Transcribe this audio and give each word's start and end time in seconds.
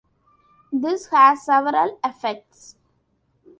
This 0.71 1.09
has 1.09 1.43
several 1.45 1.99
effects. 2.03 2.73